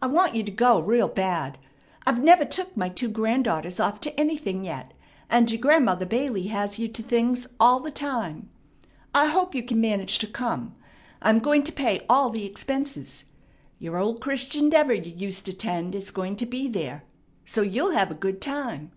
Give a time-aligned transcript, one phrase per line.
[0.00, 1.58] I want you to go real bad.
[2.06, 4.94] I've never took my two granddaughters off to anything yet,
[5.28, 8.48] and your Grandmother Bailey has you to things all the time.
[9.12, 10.76] I hope you can manage to come.
[11.20, 13.24] I am going to pay all the expenses.
[13.80, 17.02] Your old Christian Deaver you used to 'tend is going to be there;
[17.44, 18.92] so you'll have a good time.